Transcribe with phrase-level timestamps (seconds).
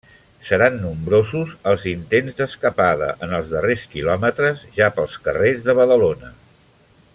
[0.45, 6.35] Seran nombrosos els intents d'escapada en els darrers quilòmetres, ja pels carrers de Badalona.